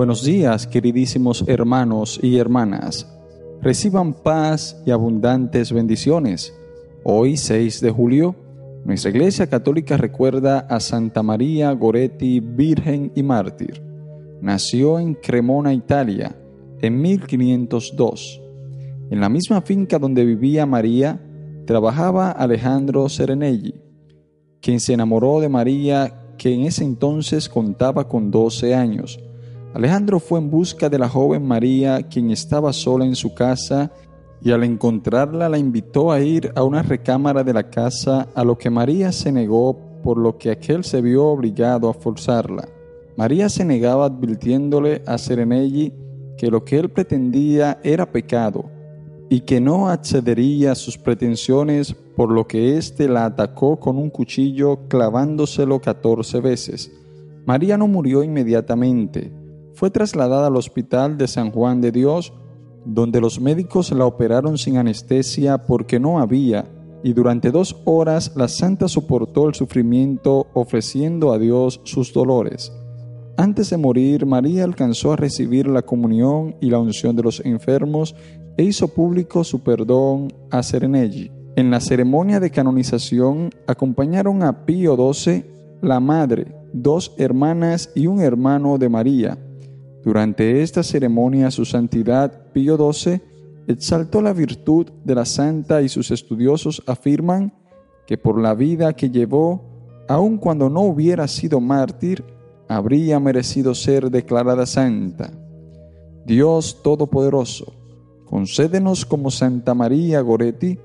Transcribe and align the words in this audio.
Buenos 0.00 0.24
días, 0.24 0.66
queridísimos 0.66 1.44
hermanos 1.46 2.18
y 2.22 2.38
hermanas. 2.38 3.06
Reciban 3.60 4.14
paz 4.14 4.82
y 4.86 4.92
abundantes 4.92 5.72
bendiciones. 5.74 6.58
Hoy, 7.04 7.36
6 7.36 7.82
de 7.82 7.90
julio, 7.90 8.34
nuestra 8.86 9.10
Iglesia 9.10 9.46
Católica 9.48 9.98
recuerda 9.98 10.60
a 10.60 10.80
Santa 10.80 11.22
María 11.22 11.70
Goretti, 11.72 12.40
Virgen 12.40 13.12
y 13.14 13.22
Mártir. 13.22 13.82
Nació 14.40 14.98
en 14.98 15.12
Cremona, 15.12 15.74
Italia, 15.74 16.34
en 16.80 16.98
1502. 16.98 18.40
En 19.10 19.20
la 19.20 19.28
misma 19.28 19.60
finca 19.60 19.98
donde 19.98 20.24
vivía 20.24 20.64
María, 20.64 21.20
trabajaba 21.66 22.30
Alejandro 22.30 23.06
Serenelli, 23.10 23.74
quien 24.62 24.80
se 24.80 24.94
enamoró 24.94 25.40
de 25.40 25.50
María, 25.50 26.32
que 26.38 26.54
en 26.54 26.62
ese 26.62 26.84
entonces 26.84 27.50
contaba 27.50 28.08
con 28.08 28.30
12 28.30 28.74
años 28.74 29.20
Alejandro 29.72 30.18
fue 30.18 30.40
en 30.40 30.50
busca 30.50 30.88
de 30.88 30.98
la 30.98 31.08
joven 31.08 31.46
María, 31.46 32.02
quien 32.02 32.30
estaba 32.30 32.72
sola 32.72 33.04
en 33.04 33.14
su 33.14 33.34
casa, 33.34 33.92
y 34.42 34.50
al 34.50 34.64
encontrarla 34.64 35.48
la 35.48 35.58
invitó 35.58 36.10
a 36.10 36.20
ir 36.20 36.52
a 36.56 36.64
una 36.64 36.82
recámara 36.82 37.44
de 37.44 37.52
la 37.52 37.70
casa, 37.70 38.26
a 38.34 38.42
lo 38.42 38.58
que 38.58 38.68
María 38.68 39.12
se 39.12 39.30
negó, 39.30 39.78
por 40.02 40.18
lo 40.18 40.38
que 40.38 40.50
aquel 40.50 40.82
se 40.82 41.00
vio 41.00 41.26
obligado 41.26 41.88
a 41.88 41.94
forzarla. 41.94 42.68
María 43.16 43.48
se 43.48 43.64
negaba 43.64 44.06
advirtiéndole 44.06 45.02
a 45.06 45.18
Serenelli 45.18 45.92
que 46.36 46.50
lo 46.50 46.64
que 46.64 46.78
él 46.78 46.88
pretendía 46.90 47.78
era 47.84 48.10
pecado, 48.10 48.64
y 49.28 49.42
que 49.42 49.60
no 49.60 49.88
accedería 49.88 50.72
a 50.72 50.74
sus 50.74 50.98
pretensiones, 50.98 51.94
por 52.16 52.32
lo 52.32 52.48
que 52.48 52.76
éste 52.76 53.08
la 53.08 53.26
atacó 53.26 53.78
con 53.78 53.98
un 53.98 54.10
cuchillo 54.10 54.88
clavándoselo 54.88 55.80
catorce 55.80 56.40
veces. 56.40 56.90
María 57.46 57.78
no 57.78 57.86
murió 57.86 58.24
inmediatamente, 58.24 59.30
fue 59.80 59.90
trasladada 59.90 60.48
al 60.48 60.56
hospital 60.56 61.16
de 61.16 61.26
San 61.26 61.52
Juan 61.52 61.80
de 61.80 61.90
Dios, 61.90 62.34
donde 62.84 63.18
los 63.18 63.40
médicos 63.40 63.90
la 63.92 64.04
operaron 64.04 64.58
sin 64.58 64.76
anestesia 64.76 65.64
porque 65.64 65.98
no 65.98 66.20
había, 66.20 66.70
y 67.02 67.14
durante 67.14 67.50
dos 67.50 67.80
horas 67.86 68.32
la 68.36 68.48
santa 68.48 68.88
soportó 68.88 69.48
el 69.48 69.54
sufrimiento 69.54 70.48
ofreciendo 70.52 71.32
a 71.32 71.38
Dios 71.38 71.80
sus 71.84 72.12
dolores. 72.12 72.70
Antes 73.38 73.70
de 73.70 73.78
morir, 73.78 74.26
María 74.26 74.64
alcanzó 74.64 75.14
a 75.14 75.16
recibir 75.16 75.66
la 75.66 75.80
comunión 75.80 76.56
y 76.60 76.68
la 76.68 76.78
unción 76.78 77.16
de 77.16 77.22
los 77.22 77.40
enfermos 77.40 78.14
e 78.58 78.64
hizo 78.64 78.88
público 78.88 79.44
su 79.44 79.62
perdón 79.62 80.30
a 80.50 80.62
Serenelli. 80.62 81.32
En 81.56 81.70
la 81.70 81.80
ceremonia 81.80 82.38
de 82.38 82.50
canonización 82.50 83.48
acompañaron 83.66 84.42
a 84.42 84.66
Pío 84.66 84.94
XII, 85.14 85.46
la 85.80 86.00
madre, 86.00 86.54
dos 86.74 87.14
hermanas 87.16 87.90
y 87.94 88.08
un 88.08 88.20
hermano 88.20 88.76
de 88.76 88.90
María, 88.90 89.38
durante 90.02 90.62
esta 90.62 90.82
ceremonia 90.82 91.50
su 91.50 91.64
santidad 91.64 92.52
Pío 92.52 92.76
XII 92.92 93.20
exaltó 93.66 94.22
la 94.22 94.32
virtud 94.32 94.86
de 95.04 95.14
la 95.14 95.24
santa 95.24 95.82
y 95.82 95.88
sus 95.88 96.10
estudiosos 96.10 96.82
afirman 96.86 97.52
que 98.06 98.16
por 98.16 98.40
la 98.40 98.54
vida 98.54 98.94
que 98.94 99.10
llevó, 99.10 100.04
aun 100.08 100.38
cuando 100.38 100.70
no 100.70 100.80
hubiera 100.80 101.28
sido 101.28 101.60
mártir, 101.60 102.24
habría 102.68 103.20
merecido 103.20 103.74
ser 103.74 104.10
declarada 104.10 104.66
santa. 104.66 105.30
Dios 106.24 106.82
Todopoderoso, 106.82 107.72
concédenos 108.24 109.04
como 109.04 109.30
Santa 109.30 109.74
María 109.74 110.20
Goretti 110.22 110.78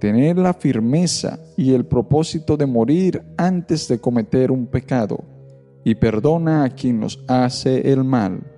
tener 0.00 0.38
la 0.38 0.54
firmeza 0.54 1.38
y 1.56 1.74
el 1.74 1.86
propósito 1.86 2.56
de 2.56 2.66
morir 2.66 3.22
antes 3.36 3.88
de 3.88 4.00
cometer 4.00 4.50
un 4.50 4.66
pecado, 4.66 5.22
y 5.84 5.94
perdona 5.94 6.64
a 6.64 6.70
quien 6.70 7.00
nos 7.00 7.22
hace 7.28 7.92
el 7.92 8.04
mal 8.04 8.53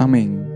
Amén. 0.00 0.48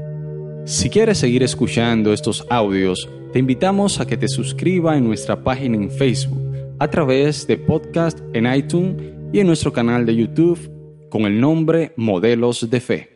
Si 0.64 0.88
quieres 0.88 1.18
seguir 1.18 1.42
escuchando 1.42 2.14
estos 2.14 2.46
audios, 2.48 3.06
te 3.34 3.38
invitamos 3.38 4.00
a 4.00 4.06
que 4.06 4.16
te 4.16 4.26
suscribas 4.26 4.96
en 4.96 5.04
nuestra 5.04 5.44
página 5.44 5.76
en 5.76 5.90
Facebook, 5.90 6.40
a 6.78 6.88
través 6.88 7.46
de 7.46 7.58
podcast 7.58 8.20
en 8.32 8.50
iTunes 8.50 8.96
y 9.34 9.40
en 9.40 9.46
nuestro 9.46 9.70
canal 9.70 10.06
de 10.06 10.16
YouTube 10.16 10.70
con 11.10 11.26
el 11.26 11.38
nombre 11.38 11.92
Modelos 11.96 12.70
de 12.70 12.80
Fe. 12.80 13.13